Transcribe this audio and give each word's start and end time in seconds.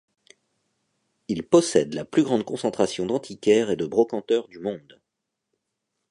Il 1.27 1.43
possède 1.43 1.93
la 1.93 2.05
plus 2.05 2.23
grande 2.23 2.43
concentration 2.43 3.05
d'antiquaires 3.05 3.69
et 3.69 3.75
de 3.75 3.85
brocanteurs 3.85 4.47
du 4.47 4.57
monde. 4.57 4.99